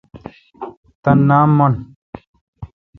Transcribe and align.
تان 1.03 1.17
نام 1.27 1.47
من۔ 1.57 1.73